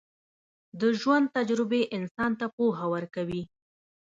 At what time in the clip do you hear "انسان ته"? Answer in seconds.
1.97-2.45